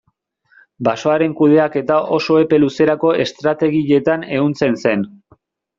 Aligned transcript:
Basoaren 0.87 1.35
kudeaketa 1.41 1.97
oso 2.17 2.39
epe 2.47 2.61
luzerako 2.65 3.15
estrategietan 3.27 4.29
ehuntzen 4.41 4.85
zen. 4.85 5.11